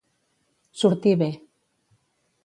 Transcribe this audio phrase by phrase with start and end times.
[0.81, 1.27] Sortir bé.